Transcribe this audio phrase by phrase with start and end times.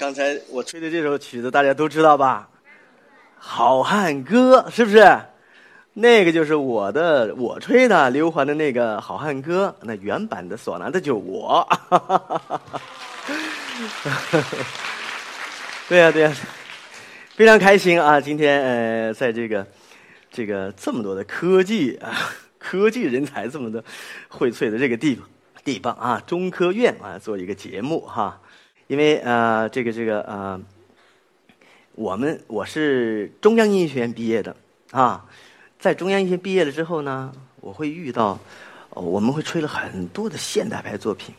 [0.00, 2.48] 刚才我吹的这首曲子大家都知道吧？
[3.36, 5.20] 《好汉歌》是不是？
[5.92, 11.68] 那个就是我的，我吹的刘环的那个《好汉歌》，那原版的唢呐的就是我。
[15.86, 16.34] 对呀、对呀、
[17.34, 18.18] 非常开心啊！
[18.18, 19.66] 今天呃，在这个
[20.32, 22.10] 这个这么多的科技啊，
[22.58, 23.84] 科技人才这么多
[24.30, 25.28] 荟萃的这个地方
[25.62, 28.40] 地方啊，中科院啊，做一个节目哈。
[28.90, 30.60] 因为呃，这个这个呃，
[31.92, 34.56] 我们我是中央音乐学院毕业的
[34.90, 35.24] 啊，
[35.78, 37.30] 在中央音乐学院毕业了之后呢，
[37.60, 38.36] 我会遇到，
[38.88, 41.32] 我们会吹了很多的现代派作品，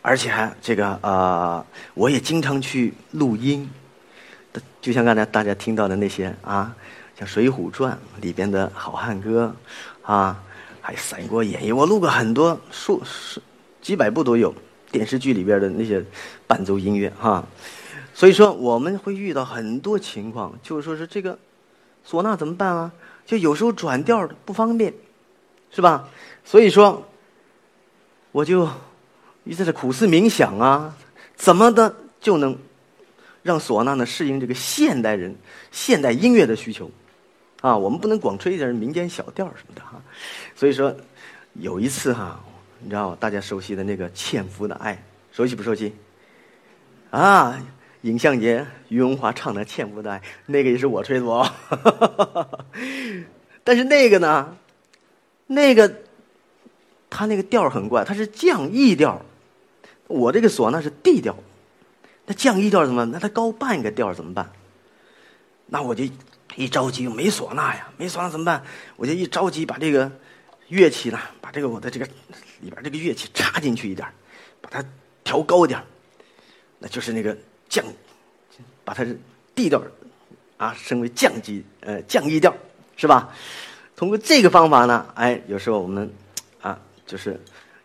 [0.00, 3.68] 而且还这个呃，我也经常去录音，
[4.80, 6.72] 就像刚才大家听到的那些啊，
[7.18, 9.52] 像《水浒传》里边的好汉歌
[10.02, 10.40] 啊，
[10.80, 13.42] 还有《三国演义》，我录过很多数数
[13.82, 14.54] 几百部都有。
[14.96, 16.02] 电视剧里边的那些
[16.46, 17.44] 伴奏音乐哈，
[18.14, 21.38] 所以说我们会遇到很多情况，就是说是这个
[22.08, 22.90] 唢呐怎么办啊？
[23.26, 24.94] 就有时候转调不方便，
[25.70, 26.08] 是吧？
[26.46, 27.06] 所以说
[28.32, 28.66] 我就
[29.44, 30.96] 一直在苦思冥想啊，
[31.36, 32.56] 怎么的就能
[33.42, 35.36] 让唢呐呢适应这个现代人
[35.72, 36.90] 现代音乐的需求
[37.60, 37.76] 啊？
[37.76, 40.00] 我们不能光吹一点民间小调什么的哈。
[40.54, 40.96] 所以说
[41.52, 42.40] 有一次哈。
[42.86, 44.94] 你知道大家熟悉的那个《纤夫的爱》，
[45.36, 45.92] 熟悉不熟悉？
[47.10, 47.60] 啊，
[48.02, 51.44] 尹相杰、于文华唱的《纤夫的爱》，那个也是我吹的哦。
[53.64, 54.56] 但是那个呢，
[55.48, 55.92] 那个
[57.10, 59.20] 他那个调很怪，它是降 E 调，
[60.06, 61.36] 我这个唢呐是 D 调。
[62.26, 63.04] 那降 E 调怎么？
[63.06, 64.48] 那它高半个调怎么办？
[65.66, 66.04] 那我就
[66.54, 68.62] 一着急，没唢呐呀，没唢呐怎么办？
[68.94, 70.08] 我就一着急把这个
[70.68, 72.06] 乐器呢，把这个我的这个。
[72.60, 74.06] 里边这个乐器插进去一点，
[74.60, 74.84] 把它
[75.22, 75.82] 调高一点，
[76.78, 77.36] 那就是那个
[77.68, 77.84] 降，
[78.84, 79.04] 把它
[79.54, 79.82] D 调
[80.56, 82.54] 啊升为降级呃降 E 调，
[82.96, 83.34] 是吧？
[83.94, 86.10] 通过这个方法呢，哎，有时候我们
[86.60, 87.40] 啊就是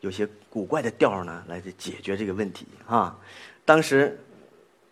[0.00, 3.18] 有些古怪的调呢来解决这个问题啊。
[3.64, 4.18] 当时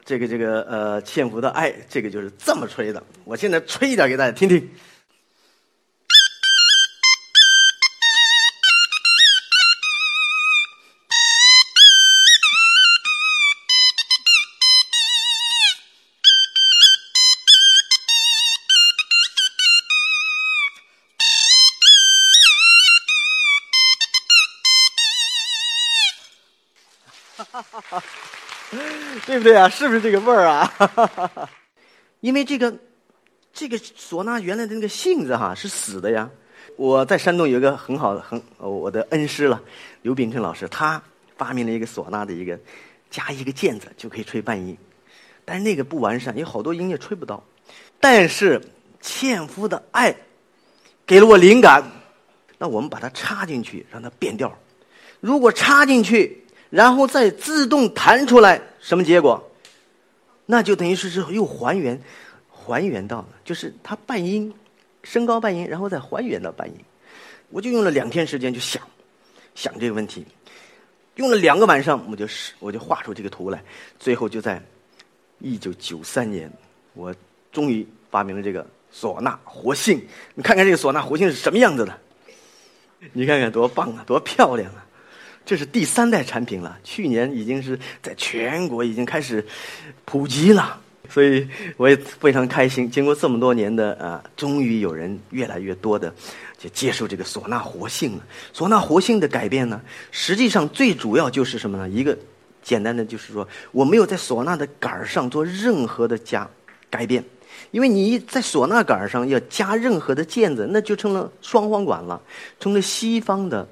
[0.05, 4.69] 这个这个呃《纤夫的爱》这个就是这么吹的，我现在吹一点给大家听听。
[29.27, 29.69] 对不对啊？
[29.69, 31.49] 是不是这个味儿啊？
[32.21, 32.75] 因为这个
[33.53, 36.29] 这个唢呐原来的那个性子哈是死的呀。
[36.77, 39.63] 我在山东有一个很好的很我的恩师了，
[40.03, 41.01] 刘秉辰老师，他
[41.37, 42.59] 发明了一个唢呐的一个
[43.11, 44.77] 加一个键子就可以吹半音，
[45.45, 47.43] 但是那个不完善，有好多音也吹不到。
[48.01, 48.59] 但是
[49.01, 50.13] 《纤夫的爱》
[51.07, 51.85] 给了我灵感，
[52.59, 54.53] 那我们把它插进去，让它变调。
[55.21, 56.44] 如果插进去。
[56.71, 59.51] 然后再自动弹出来，什么结果？
[60.47, 62.01] 那就等于是是又还原，
[62.51, 64.53] 还原到了，就是它半音，
[65.03, 66.75] 升高半音，然后再还原到半音。
[67.51, 68.83] 我就用了两天时间就想，
[69.55, 70.27] 想这个问题，
[71.15, 73.63] 用了两个晚上，我就是我就画出这个图来。
[73.99, 74.61] 最后就在
[75.39, 76.51] 一九九三年，
[76.93, 77.15] 我
[77.53, 80.05] 终于发明了这个唢呐活性。
[80.35, 81.99] 你看看这个唢呐活性是什么样子的？
[83.13, 84.84] 你看看多棒啊，多漂亮啊！
[85.45, 89.45] 这是第三代产品了，去年已经是在全国已经开始
[90.05, 90.81] 普及了
[91.11, 91.47] 所以
[91.77, 96.13] 我也非常开心，经过这么多年的啊，终于有人越来越多的
[96.57, 98.25] 就接受这个唢呐活性了。
[98.55, 99.81] 唢呐活性的改变呢，
[100.11, 101.87] 实际上最主要就是什么呢？
[101.89, 102.17] 一个
[102.63, 106.49] 简单的就是说，我没有在唢呐的杆上做任何的加
[106.89, 107.23] 改变，
[107.71, 112.19] 因为你在唢呐杆上要加任何的键子，那就成了双簧管了，
[112.59, 113.69] 成了西方的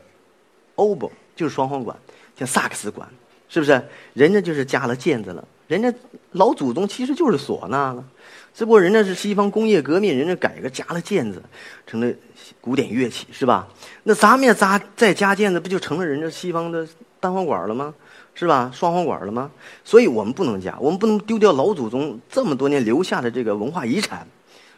[0.76, 1.96] oboe，就是双簧管，
[2.38, 3.08] 像萨克斯管，
[3.48, 3.82] 是不是？
[4.14, 5.44] 人家就是加了键子了。
[5.68, 5.92] 人家
[6.32, 8.04] 老祖宗其实就是唢呐了，
[8.52, 11.42] 只不过人家是西方工业革命，人家改个加了键子，
[11.86, 12.14] 成了
[12.60, 13.66] 古典乐器，是吧？
[14.02, 16.86] 那咱们也加再加键子，不就成了人家西方的
[17.18, 17.94] 单簧管了吗？
[18.34, 18.70] 是吧？
[18.74, 19.50] 双簧管了吗？
[19.84, 24.26] 所以我们不能加，我们不能丢掉老祖宗这么多年留下的这个文化遗产，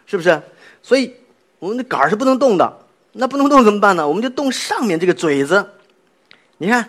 [0.07, 0.41] 是不是？
[0.83, 1.13] 所以
[1.59, 2.79] 我们的杆儿是不能动的，
[3.13, 4.07] 那不能动怎么办呢？
[4.07, 5.67] 我们就动上面这个嘴子，
[6.59, 6.89] 你看，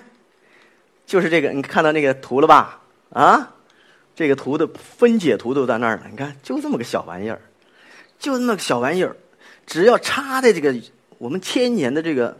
[1.05, 2.81] 就是这个，你看到那个图了吧？
[3.11, 3.51] 啊？
[4.15, 7.41] 这个图的分解图都在那儿了，你看，就这么个小玩意儿，
[8.17, 9.13] 就那么个小玩意儿，
[9.65, 10.73] 只要插在这个
[11.17, 12.37] 我们千年的这个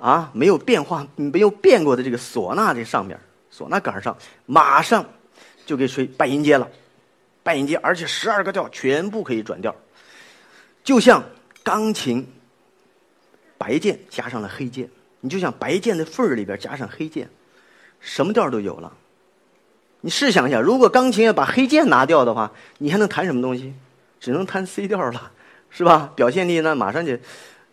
[0.00, 3.16] 啊没有变化、没有变过的这个唢呐这上面，
[3.56, 5.08] 唢呐杆上，马上
[5.64, 6.68] 就给吹半音阶了，
[7.44, 9.72] 半音阶，而且十二个调全部可以转调，
[10.82, 11.22] 就像
[11.62, 12.26] 钢琴
[13.56, 17.28] 白键加上了黑键，你就像白键的缝儿里边加上黑键，
[18.00, 18.92] 什么调都有了。
[20.00, 23.74] 你试想一下，如果钢琴要把黑键拿掉的话，你还能弹什么东西？
[24.18, 25.30] 只能弹 C 调了，
[25.70, 26.12] 是吧？
[26.16, 27.18] 表现力那马上就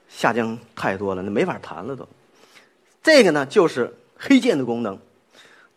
[0.09, 2.07] 下降太多了，那没法弹了都。
[3.01, 4.99] 这个呢，就是黑键的功能，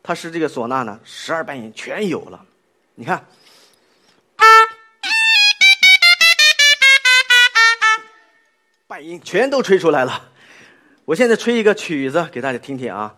[0.03, 2.45] 它是这个唢呐呢十二半音全有了。
[2.97, 3.25] 你看，
[8.89, 10.30] 半音全都吹出来了。
[11.05, 13.15] 我现在吹一个曲子给大家听听啊，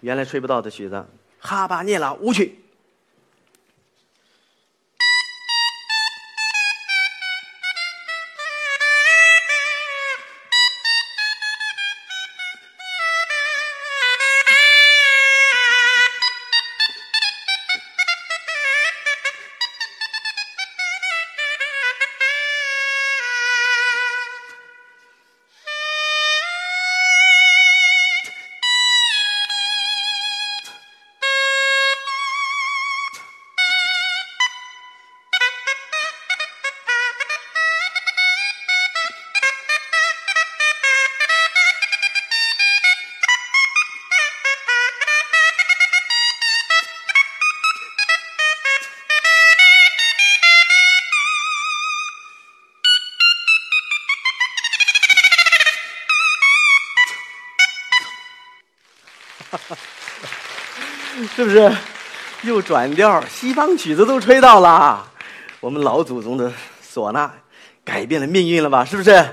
[0.00, 1.06] 原来吹不到的曲子。
[1.38, 2.60] 哈巴涅拉舞曲。
[61.34, 61.72] 是不是
[62.42, 63.24] 又转调？
[63.26, 65.06] 西方曲子都吹到了，
[65.60, 66.52] 我们老祖宗的
[66.86, 67.30] 唢呐
[67.84, 68.84] 改变了命运了吧？
[68.84, 69.26] 是不是？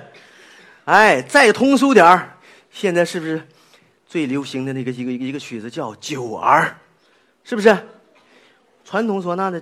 [0.86, 2.38] 哎，再通俗点儿，
[2.72, 3.48] 现在是不是
[4.08, 6.78] 最流行的那个一个一个曲子叫九儿？
[7.44, 7.78] 是不是？
[8.86, 9.62] 传统唢呐的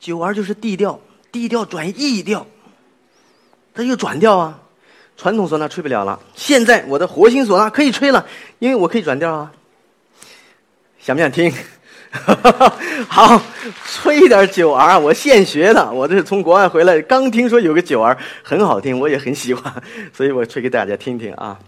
[0.00, 2.46] 九儿就是 D 调，D 调转 E 调，
[3.74, 4.60] 它又转调啊。
[5.16, 8.26] 传统唢呐吹不了了，现在我的活性唢呐可以吹了，
[8.58, 9.52] 因为我可以转调啊。
[11.04, 11.52] 想不想听？
[13.08, 13.38] 好，
[13.84, 15.92] 吹一点九儿，我现学的。
[15.92, 19.70] 我这是从国外回来，刚听说有个九儿很好听，我也很喜欢，
[20.14, 21.58] 所以我吹给大家听听啊。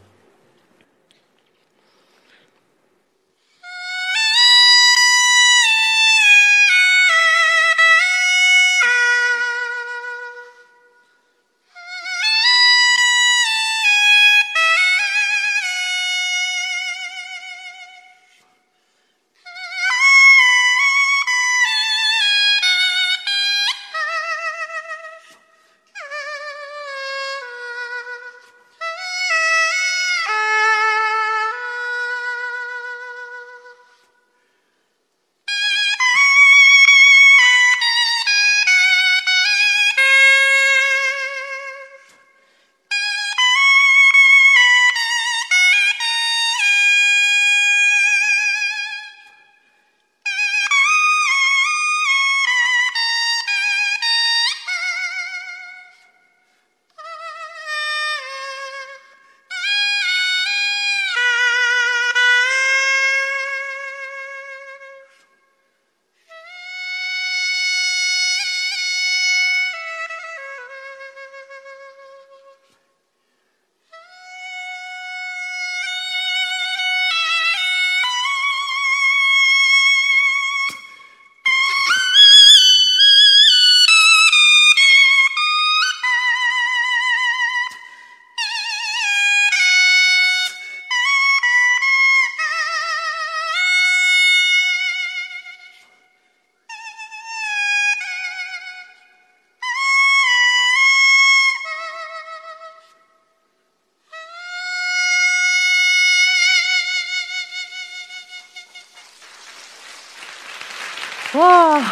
[111.37, 111.83] 哇！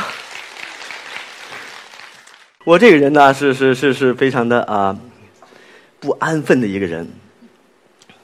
[2.64, 4.98] 我这个人呢，是是是是非常的啊
[6.00, 7.06] 不安分的一个人。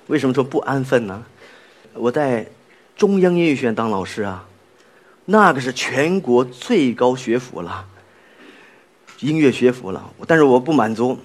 [0.06, 1.22] 为什么说不安分呢？
[1.92, 2.46] 我在
[2.96, 4.46] 中央音乐学院当老师啊，
[5.26, 7.86] 那个是全国最高学府了，
[9.20, 10.10] 音乐学府了。
[10.26, 11.18] 但是我不满足，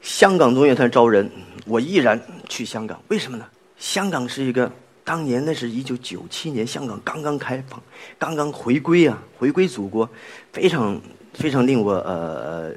[0.00, 1.28] 香港中乐团招人，
[1.66, 3.02] 我依然去香港。
[3.08, 3.44] 为什么呢？
[3.76, 4.70] 香港是一个
[5.06, 7.80] 当年那是一九九七年，香港刚刚开放，
[8.18, 10.10] 刚刚回归啊，回归祖国，
[10.52, 11.00] 非常
[11.32, 12.72] 非常令我呃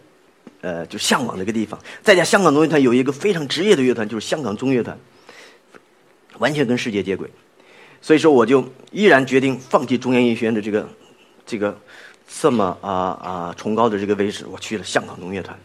[0.61, 1.79] 呃就向往的一个地方。
[2.03, 4.95] 再加香港中乐团有一个非常职业的乐团，就是香港中乐团。
[6.37, 7.27] 完全跟世界接轨，
[7.99, 10.87] 所以说我就依然决定放弃中央音乐学院的这个
[11.47, 11.75] 这个
[12.29, 15.57] 这么啊啊崇高的这个位置，我去了香港中乐团。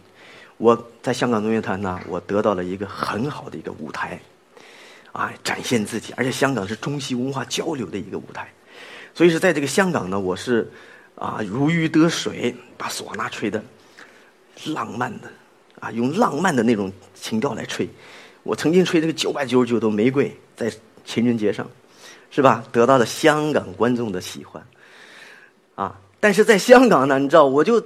[0.57, 4.19] 我在香港中乐团呢，我得到了一个很好的一个舞台，
[5.65, 8.47] 现自己，而且香港是中西文化交流的一个舞台，
[9.13, 10.71] 所以是在这个香港呢，我是
[11.15, 13.61] 啊如鱼得水，把唢呐吹的
[14.67, 15.29] 浪漫的
[15.79, 17.89] 啊，用浪漫的那种情调来吹。
[18.43, 20.71] 我曾经吹这个九百九十九朵玫瑰，在
[21.03, 21.67] 情人节上，
[22.29, 22.63] 是吧？
[22.71, 24.63] 得到了香港观众的喜欢，
[25.73, 25.99] 啊！
[26.19, 27.83] 但是在香港呢，你知道，我就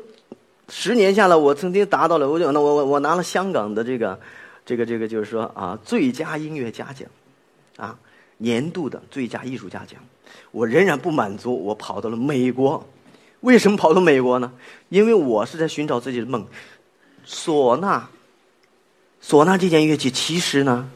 [0.67, 4.19] 十年下来，我曾经达到了，我就那我我我拿了香港的这个
[4.65, 7.07] 这个这个，就是说啊，最佳音乐家奖，
[7.79, 7.97] 啊，
[8.37, 9.99] 年度的最佳艺术家奖，
[10.51, 12.87] 我仍然不满足，我跑到了美国。
[13.41, 14.51] 为什么跑到美国呢？
[14.89, 16.45] 因为我是在寻找自己的梦，
[17.25, 18.09] 唢呐。
[19.23, 20.89] 唢呐这件乐器，其实呢，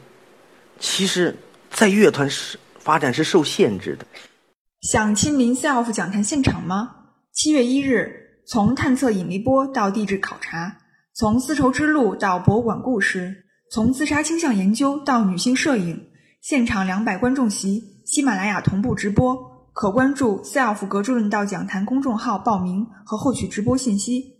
[0.78, 1.36] 其实，
[1.70, 4.06] 在乐团是发展是受限制的。
[4.82, 6.96] 想亲临 SELF 讲坛现场吗？
[7.32, 10.76] 七月一日，从探测引力波到地质考察，
[11.14, 16.08] 从丝绸之路到博物馆故事，从自杀倾向研究到女性摄影，
[16.44, 19.34] 现场两百观众席，喜马拉雅同步直播，
[19.72, 24.33] 可关注 SELF 格致论道讲坛公众号报名和获取直播信息。